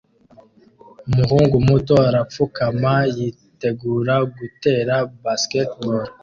[1.09, 6.01] Umuhungu muto arapfukama yitegura gutera basketball